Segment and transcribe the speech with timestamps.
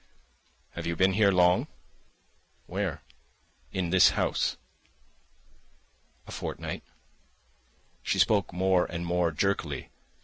[0.71, 1.67] "Have you been here long?"
[2.65, 3.03] "Where?"
[3.71, 4.57] "In this house?"
[6.25, 6.81] "A fortnight."
[8.01, 9.91] She spoke more and more jerkily.